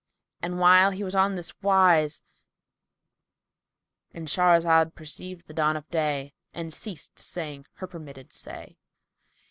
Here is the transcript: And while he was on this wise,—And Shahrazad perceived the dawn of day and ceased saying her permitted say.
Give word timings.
And 0.41 0.57
while 0.57 0.89
he 0.89 1.03
was 1.03 1.13
on 1.13 1.35
this 1.35 1.53
wise,—And 1.61 4.27
Shahrazad 4.27 4.95
perceived 4.95 5.45
the 5.47 5.53
dawn 5.53 5.77
of 5.77 5.87
day 5.91 6.33
and 6.55 6.73
ceased 6.73 7.19
saying 7.19 7.67
her 7.73 7.85
permitted 7.85 8.33
say. 8.33 8.79